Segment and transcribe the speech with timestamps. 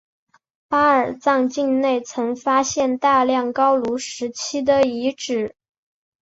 [0.67, 5.55] 巴尔藏境内曾发现大量高卢时期的遗址。